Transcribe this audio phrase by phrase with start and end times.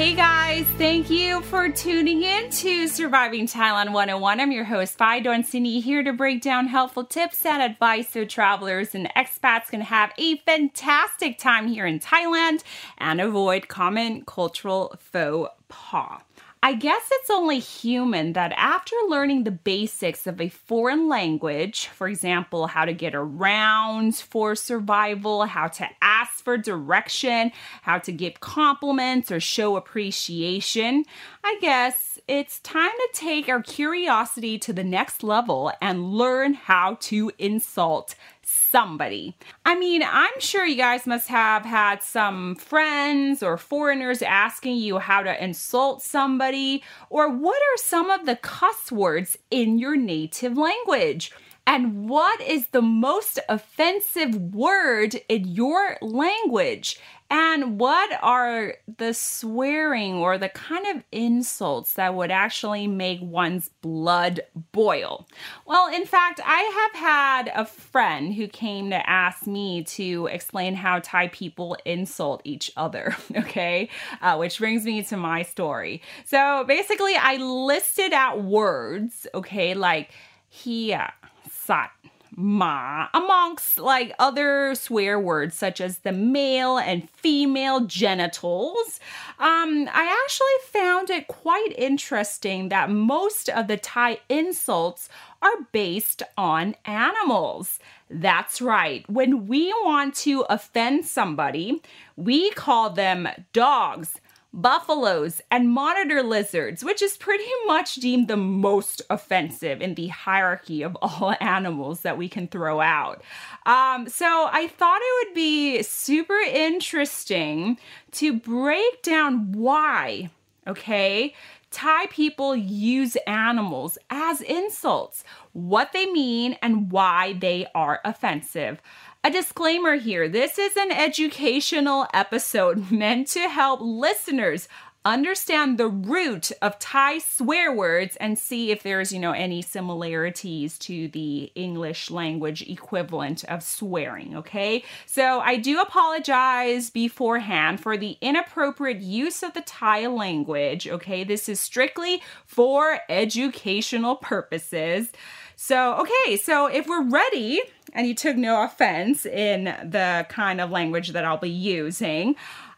[0.00, 4.40] Hey guys, thank you for tuning in to Surviving Thailand 101.
[4.40, 8.94] I'm your host, Bai Donsini, here to break down helpful tips and advice so travelers
[8.94, 12.62] and expats can have a fantastic time here in Thailand
[12.96, 16.22] and avoid common cultural faux pas.
[16.62, 22.06] I guess it's only human that after learning the basics of a foreign language, for
[22.06, 28.40] example, how to get around for survival, how to ask for direction, how to give
[28.40, 31.06] compliments or show appreciation,
[31.42, 36.96] I guess it's time to take our curiosity to the next level and learn how
[37.00, 39.36] to insult somebody.
[39.66, 44.98] I mean, I'm sure you guys must have had some friends or foreigners asking you
[44.98, 50.56] how to insult somebody, or what are some of the cuss words in your native
[50.56, 51.32] language?
[51.66, 57.00] And what is the most offensive word in your language?
[57.30, 63.70] And what are the swearing or the kind of insults that would actually make one's
[63.80, 64.40] blood
[64.72, 65.28] boil?
[65.64, 70.74] Well, in fact, I have had a friend who came to ask me to explain
[70.74, 73.88] how Thai people insult each other, okay?
[74.20, 76.02] Uh, which brings me to my story.
[76.24, 80.10] So basically, I listed out words, okay, like
[80.48, 81.12] hia,
[81.48, 81.92] sat,
[82.36, 89.00] ma amongst like other swear words such as the male and female genitals.
[89.38, 95.08] Um, I actually found it quite interesting that most of the Thai insults
[95.42, 97.78] are based on animals.
[98.10, 99.08] That's right.
[99.08, 101.80] When we want to offend somebody,
[102.16, 104.20] we call them dogs
[104.52, 110.82] buffaloes, and monitor lizards, which is pretty much deemed the most offensive in the hierarchy
[110.82, 113.22] of all animals that we can throw out.
[113.66, 117.78] Um, so I thought it would be super interesting
[118.12, 120.30] to break down why,
[120.66, 121.34] okay?
[121.70, 125.22] Thai people use animals as insults,
[125.52, 128.82] what they mean, and why they are offensive.
[129.22, 134.66] A disclaimer here this is an educational episode meant to help listeners
[135.04, 140.78] understand the root of Thai swear words and see if there's, you know, any similarities
[140.80, 144.84] to the English language equivalent of swearing, okay?
[145.04, 151.24] So I do apologize beforehand for the inappropriate use of the Thai language, okay?
[151.24, 155.12] This is strictly for educational purposes.
[155.56, 157.60] So, okay, so if we're ready,
[157.92, 162.36] and you took no offense in the kind of language that I'll be using,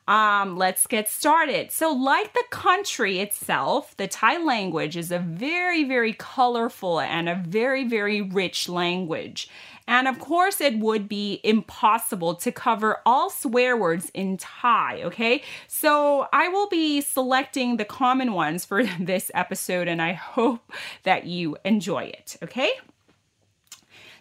[0.09, 1.71] um, let's get started.
[1.71, 7.41] So, like the country itself, the Thai language is a very, very colorful and a
[7.47, 9.49] very, very rich language.
[9.87, 15.43] And of course, it would be impossible to cover all swear words in Thai, okay?
[15.69, 20.73] So I will be selecting the common ones for this episode, and I hope
[21.05, 22.71] that you enjoy it, okay?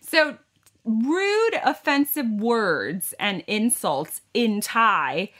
[0.02, 0.38] So,
[0.83, 5.31] rude, offensive words and insults in Thai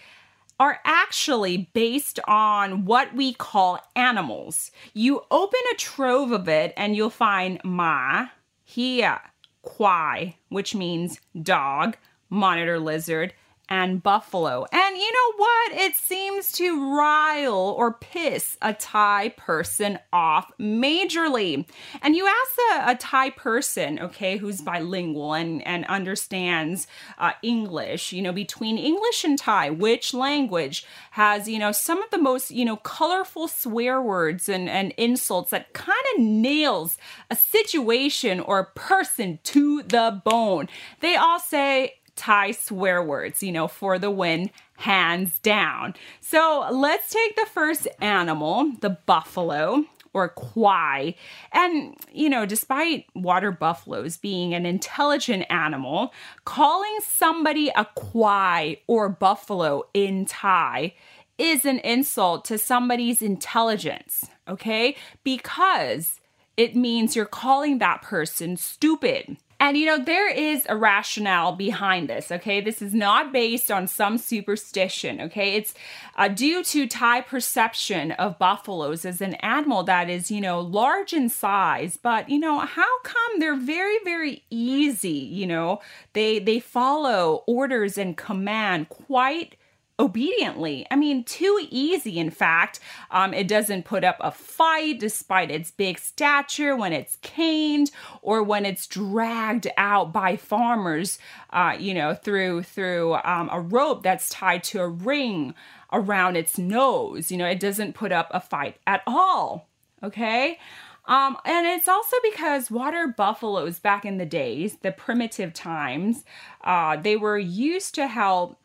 [0.60, 4.72] are actually based on what we call animals.
[4.94, 8.28] You open a trove of it and you'll find ma,
[8.64, 9.22] hia,
[9.64, 11.98] kwai, which means dog,
[12.30, 13.34] monitor lizard,
[13.72, 14.66] and buffalo.
[14.74, 15.72] And you know what?
[15.72, 21.66] It seems to rile or piss a Thai person off majorly.
[22.02, 26.86] And you ask a, a Thai person, okay, who's bilingual and, and understands
[27.18, 32.12] uh, English, you know, between English and Thai, which language has, you know, some of
[32.12, 36.98] the most, you know, colorful swear words and, and insults that kind of nails
[37.30, 40.68] a situation or person to the bone.
[41.00, 45.96] They all say, Thai swear words, you know, for the win, hands down.
[46.20, 51.16] So let's take the first animal, the buffalo or kwai.
[51.52, 56.14] And, you know, despite water buffaloes being an intelligent animal,
[56.46, 60.94] calling somebody a kwai or buffalo in Thai
[61.40, 64.96] is an insult to somebody's intelligence, okay?
[65.24, 66.20] Because
[66.56, 72.10] it means you're calling that person stupid And you know, there is a rationale behind
[72.10, 72.62] this, okay?
[72.62, 75.54] This is not based on some superstition, okay?
[75.54, 75.76] It's
[76.16, 81.14] uh, due to Thai perception of buffaloes as an animal that is, you know, large
[81.14, 85.80] in size, but you know, how come they're very, very easy, you know?
[86.14, 89.58] They they follow orders and command quite
[90.00, 90.86] obediently.
[90.90, 92.80] I mean, too easy, in fact.
[93.12, 97.92] Um, it doesn't put up a fight despite its big stature when it's caned
[98.22, 101.20] or when it's dragged out by farmers,
[101.52, 105.54] uh, you know, through through um, a rope that's tied to a ring
[105.92, 107.32] around its nose.
[107.32, 109.70] You know, it doesn't put up a fight at all.
[110.04, 110.58] Okay.
[111.06, 116.24] Um, and it's also because water buffaloes back in the days, the primitive times,
[116.64, 118.61] uh, they were used to help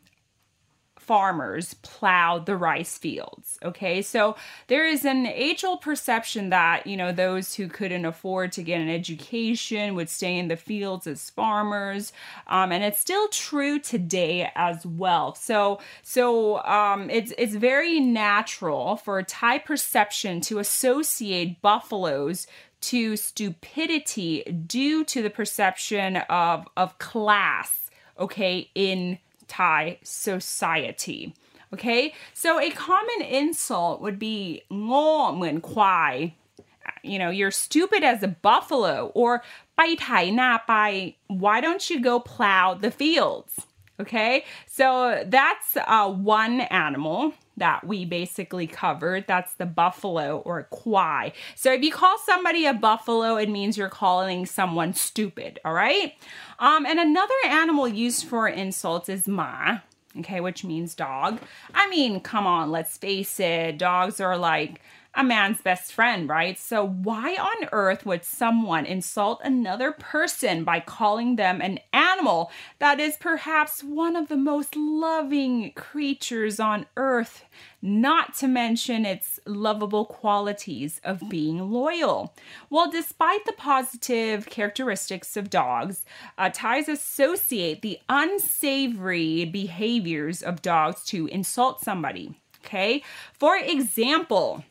[1.07, 3.57] farmers plowed the rice fields.
[3.63, 4.35] Okay, so
[4.67, 8.81] there is an age old perception that, you know, those who couldn't afford to get
[8.81, 12.11] an education would stay in the fields as farmers.
[12.47, 15.33] Um, and it's still true today as well.
[15.33, 22.47] So, so um, it's, it's very natural for a Thai perception to associate buffaloes
[22.79, 27.89] to stupidity due to the perception of, of class,
[28.19, 31.34] okay, in Thai society.
[31.74, 34.38] Okay, so a common insult would be
[34.84, 36.16] โง่ เหมือนควาย
[37.10, 39.30] you know, you're stupid as a buffalo or
[39.76, 40.08] ไปไถ
[40.38, 40.74] นาไป
[41.42, 43.52] why don't you go plow the fields?
[43.99, 49.25] Okay, so that's uh, one animal that we basically covered.
[49.27, 51.33] That's the buffalo or kwai.
[51.55, 56.13] So if you call somebody a buffalo, it means you're calling someone stupid, all right?
[56.59, 59.79] Um, and another animal used for insults is ma,
[60.19, 61.39] okay, which means dog.
[61.73, 64.79] I mean, come on, let's face it, dogs are like
[65.17, 66.59] a man's best friend, right?
[66.59, 72.99] So, why on earth would someone insult another person by calling them an animal that
[72.99, 77.45] is perhaps one of the most loving creatures on earth,
[77.81, 82.35] not to mention its lovable qualities of being loyal?
[82.69, 86.05] Well, despite the positive characteristics of dogs,
[86.37, 92.39] uh, Thais associate the unsavory behaviors of dogs to insult somebody.
[92.63, 93.01] Okay,
[93.33, 94.63] for example,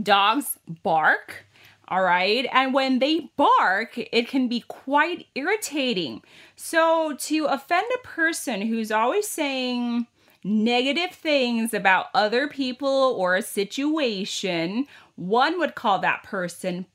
[0.00, 1.44] dogs bark.
[1.88, 2.46] All right.
[2.52, 6.22] And when they bark, it can be quite irritating.
[6.56, 10.06] So, to offend a person who's always saying
[10.44, 14.86] negative things about other people or a situation,
[15.16, 16.86] one would call that person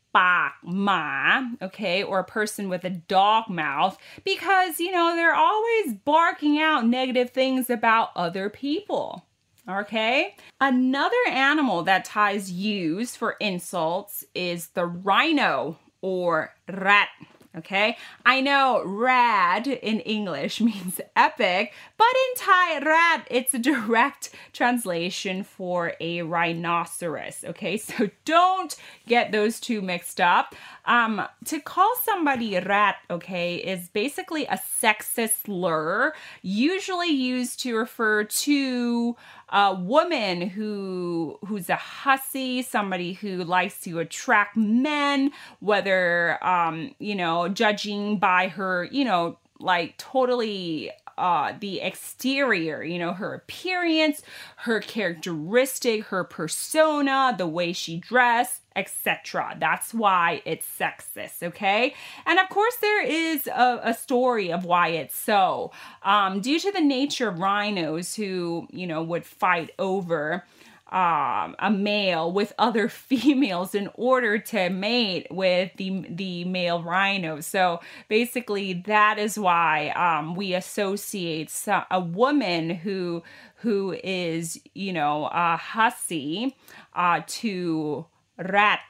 [0.63, 6.59] ma, okay, or a person with a dog mouth because, you know, they're always barking
[6.59, 9.26] out negative things about other people.
[9.69, 10.35] Okay.
[10.61, 17.09] Another animal that Thais use for insults is the rhino or rat.
[17.57, 24.29] Okay, I know rad in English means epic, but in Thai, rad, it's a direct
[24.53, 27.43] translation for a rhinoceros.
[27.43, 28.75] Okay, so don't
[29.07, 30.53] get those two mixed up.
[30.85, 36.13] Um, to call somebody rat, okay, is basically a sexist slur,
[36.43, 39.15] usually used to refer to
[39.49, 47.15] a woman who who's a hussy, somebody who likes to attract men, whether um, you
[47.15, 54.21] know, judging by her, you know, like totally uh, the exterior, you know, her appearance,
[54.57, 59.57] her characteristic, her persona, the way she dressed, etc.
[59.59, 61.95] That's why it's sexist, okay?
[62.25, 65.71] And of course, there is a, a story of why it's so.
[66.03, 70.45] Um, due to the nature of rhinos who, you know, would fight over
[70.91, 77.41] um, a male with other females in order to mate with the the male rhino.
[77.41, 81.51] So basically, that is why um, we associate
[81.91, 83.23] a woman who
[83.57, 86.55] who is you know a hussy
[86.93, 88.05] uh, to
[88.37, 88.81] rat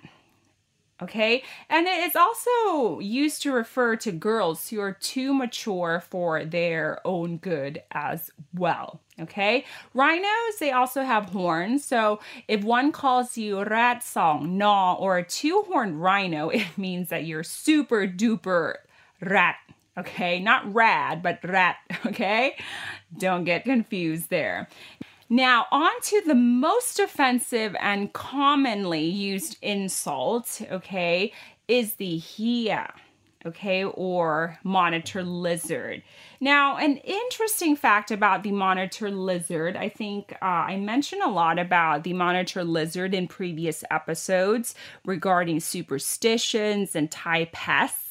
[1.01, 1.43] okay?
[1.69, 7.37] And it's also used to refer to girls who are too mature for their own
[7.37, 9.65] good as well, okay?
[9.93, 15.23] Rhinos, they also have horns, so if one calls you rat song, no, or a
[15.23, 18.75] two-horned rhino, it means that you're super duper
[19.21, 19.55] rat
[19.97, 20.39] okay?
[20.39, 22.55] Not rad, but rat, okay?
[23.17, 24.67] Don't get confused there.
[25.29, 31.33] Now, on to the most offensive and commonly used insult, okay,
[31.67, 32.93] is the hia,
[33.45, 36.01] okay, or monitor lizard.
[36.39, 41.59] Now, an interesting fact about the monitor lizard, I think uh, I mentioned a lot
[41.59, 48.06] about the monitor lizard in previous episodes regarding superstitions and Thai pests.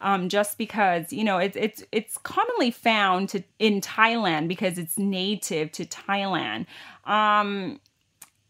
[0.00, 4.98] Um, just because you know it's it's it's commonly found to, in Thailand because it's
[4.98, 6.66] native to Thailand.
[7.04, 7.80] Um,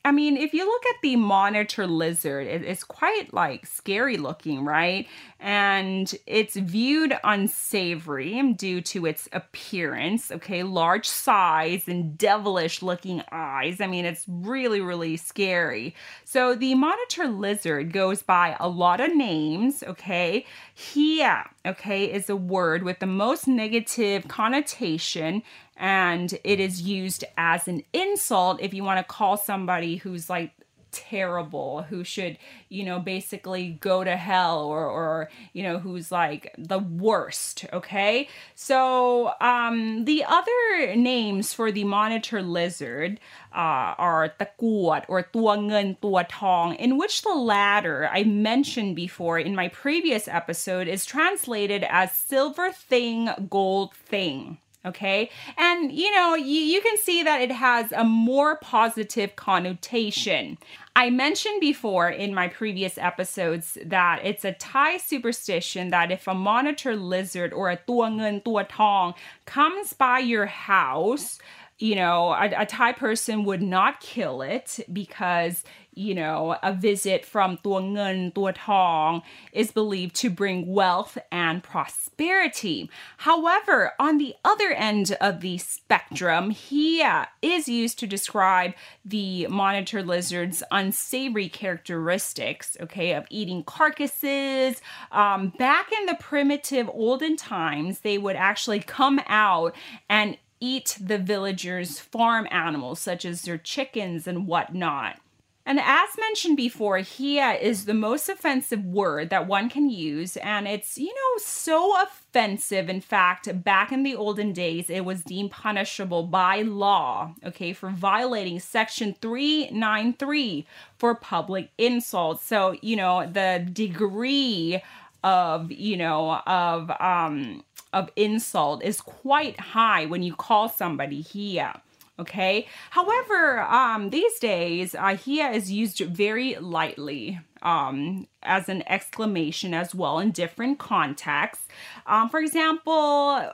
[0.03, 4.65] I mean, if you look at the monitor lizard, it, it's quite like scary looking,
[4.65, 5.07] right?
[5.39, 10.63] And it's viewed unsavory due to its appearance, okay?
[10.63, 13.83] Large size and devilish looking eyes.
[13.83, 15.95] I mean, it's really, really scary.
[16.25, 20.47] So the monitor lizard goes by a lot of names, okay?
[20.75, 25.43] Hia, okay, is a word with the most negative connotation
[25.81, 30.53] and it is used as an insult if you want to call somebody who's like
[30.93, 32.37] terrible who should
[32.69, 38.29] you know basically go to hell or or you know who's like the worst okay?
[38.55, 43.21] So um the other names for the monitor lizard
[43.53, 45.57] uh, are takuat or tua
[46.03, 52.13] tuatong in which the latter I mentioned before in my previous episode is translated as
[52.13, 55.29] silver thing gold thing Okay.
[55.59, 60.57] And, you know, you, you can see that it has a more positive connotation.
[60.97, 66.35] I mentioned before in my previous episodes that it's a Thai superstition that if a
[66.35, 71.39] monitor lizard or a tua ngen tua tong comes by your house,
[71.79, 77.25] you know, a, a Thai person would not kill it because you know, a visit
[77.25, 82.89] from Tua Ngen, Tua Tong is believed to bring wealth and prosperity.
[83.19, 90.03] However, on the other end of the spectrum, Hia is used to describe the monitor
[90.03, 94.81] lizard's unsavory characteristics, okay, of eating carcasses.
[95.11, 99.75] Um, back in the primitive olden times, they would actually come out
[100.09, 105.19] and eat the villagers' farm animals, such as their chickens and whatnot.
[105.67, 110.37] And as mentioned before, hia is the most offensive word that one can use.
[110.39, 112.89] And it's, you know, so offensive.
[112.89, 117.91] In fact, back in the olden days, it was deemed punishable by law, okay, for
[117.91, 120.67] violating Section 393
[120.99, 122.41] for public insult.
[122.43, 124.83] So, you know, the degree
[125.23, 127.63] of, you know, of, um,
[127.93, 131.83] of insult is quite high when you call somebody hia.
[132.21, 132.67] Okay.
[132.91, 139.95] However, um, these days, uh, hia is used very lightly um, as an exclamation as
[139.95, 141.67] well in different contexts.
[142.07, 143.53] Um, for example,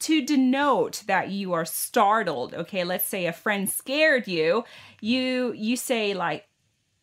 [0.00, 2.54] to denote that you are startled.
[2.54, 4.64] Okay, let's say a friend scared you.
[5.00, 6.46] You you say like,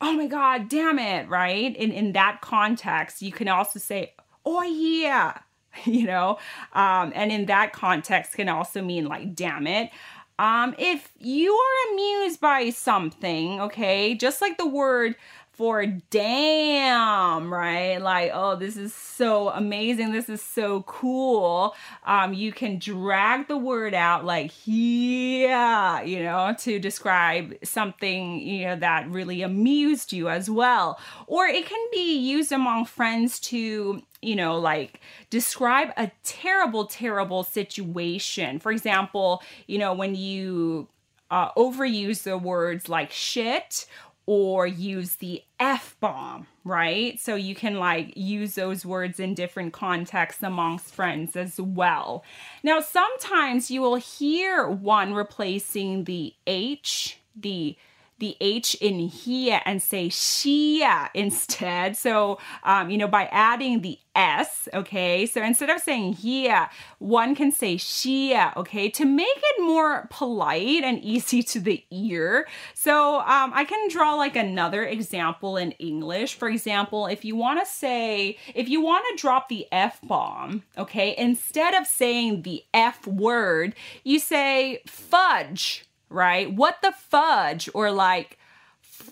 [0.01, 1.75] "Oh my god, damn it!" Right?
[1.75, 4.13] In in that context, you can also say,
[4.45, 5.39] "Oh yeah."
[5.85, 6.37] You know,
[6.71, 9.89] um, and in that context can also mean like, damn it.
[10.37, 15.15] Um, if you are amused by something, okay, just like the word
[15.55, 17.97] for damn, right?
[17.97, 20.11] Like, oh, this is so amazing.
[20.11, 21.75] This is so cool.
[22.05, 28.65] Um, you can drag the word out like yeah, you know, to describe something, you
[28.65, 30.99] know, that really amused you as well.
[31.27, 37.43] Or it can be used among friends to you know, like describe a terrible, terrible
[37.43, 38.59] situation.
[38.59, 40.87] For example, you know, when you
[41.29, 43.85] uh, overuse the words like shit
[44.27, 47.19] or use the F bomb, right?
[47.19, 52.23] So you can like use those words in different contexts amongst friends as well.
[52.63, 57.75] Now, sometimes you will hear one replacing the H, the
[58.19, 61.97] the H in hia and say Shia instead.
[61.97, 66.69] So, um, you know, by adding the S, okay, so instead of saying hia,
[66.99, 72.47] one can say Shia, okay, to make it more polite and easy to the ear.
[72.73, 76.35] So, um, I can draw like another example in English.
[76.35, 80.63] For example, if you want to say, if you want to drop the F bomb,
[80.77, 86.53] okay, instead of saying the F word, you say fudge right?
[86.53, 87.69] What the fudge?
[87.73, 88.37] Or like,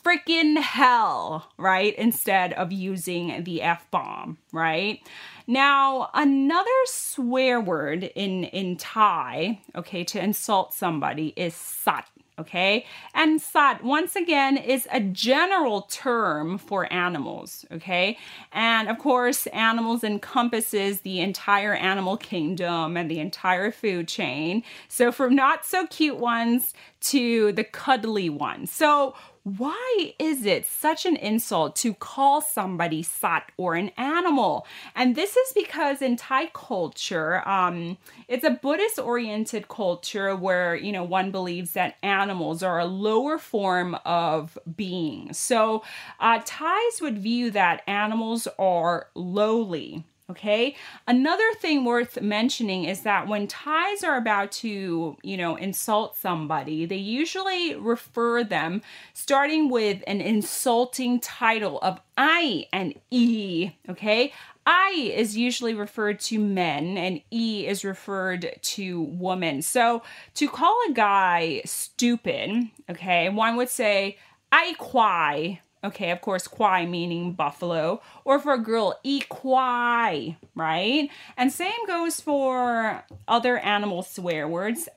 [0.03, 1.95] freaking hell, right?
[1.95, 4.99] Instead of using the F bomb, right?
[5.45, 12.07] Now, another swear word in, in Thai, okay, to insult somebody is sat
[12.39, 12.85] okay?
[13.13, 18.17] And sat, once again, is a general term for animals, okay?
[18.51, 24.63] And of course, animals encompasses the entire animal kingdom and the entire food chain.
[24.87, 28.71] So from not so cute ones to the cuddly ones.
[28.71, 34.65] So why is it such an insult to call somebody sat or an animal?
[34.95, 37.97] And this is because in Thai culture, um,
[38.29, 43.37] it's a Buddhist oriented culture where, you know, one believes that animals are a lower
[43.37, 45.33] form of being.
[45.33, 45.83] So
[46.21, 50.75] uh, Thais would view that animals are lowly Okay.
[51.07, 56.87] Another thing worth mentioning is that when Thais are about to, you know, insult somebody,
[56.87, 58.81] they usually refer them
[59.13, 63.73] starting with an insulting title of I and E.
[63.87, 64.33] Okay.
[64.65, 69.61] I is usually referred to men and E is referred to women.
[69.61, 70.01] So
[70.33, 74.17] to call a guy stupid, okay, one would say,
[74.51, 75.61] I quai.
[75.83, 78.01] Okay, of course, quai meaning buffalo.
[78.23, 81.09] Or for a girl, e quai, right?
[81.35, 84.87] And same goes for other animal swear words.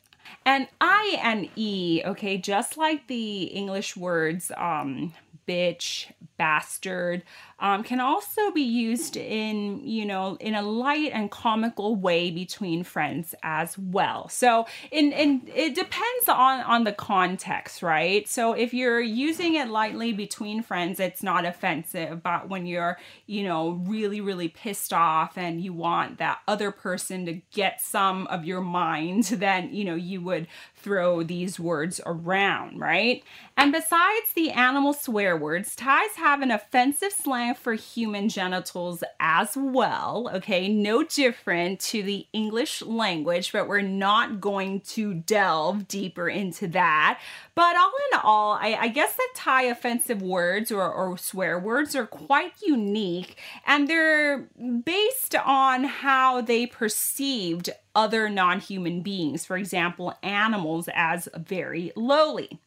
[0.45, 5.13] And I and E, okay, just like the English words um,
[5.49, 7.23] bitch, bastard,
[7.59, 12.85] um, can also be used in, you know, in a light and comical way between
[12.85, 14.29] friends as well.
[14.29, 18.29] So in, in it depends on, on the context, right?
[18.29, 22.23] So if you're using it lightly between friends, it's not offensive.
[22.23, 27.25] But when you're, you know, really, really pissed off and you want that other person
[27.25, 32.79] to get some of your mind, then, you know, you would throw these words around,
[32.79, 33.25] right?
[33.57, 39.57] And besides the animal swear words, Thais have an offensive slang for human genitals as
[39.57, 40.69] well, okay?
[40.69, 47.21] No different to the English language, but we're not going to delve deeper into that.
[47.55, 51.95] But all in all, I, I guess that Thai offensive words or, or swear words
[51.95, 53.37] are quite unique
[53.67, 54.49] and they're
[54.85, 62.61] based on how they perceived other non human beings, for example, animals, as very lowly.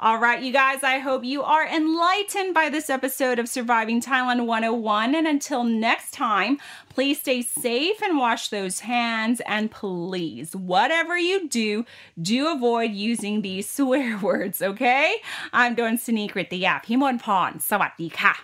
[0.00, 4.46] All right, you guys, I hope you are enlightened by this episode of Surviving Thailand
[4.46, 5.14] 101.
[5.14, 6.58] And until next time,
[6.88, 9.40] please stay safe and wash those hands.
[9.46, 11.84] And please, whatever you do,
[12.20, 15.16] do avoid using these swear words, okay?
[15.52, 16.86] I'm Don Sneak with the Yap.
[16.86, 17.54] Himon Pon.
[17.54, 18.36] Sawadee ka.